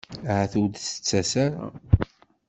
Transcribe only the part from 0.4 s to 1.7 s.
ur d-tettas ara.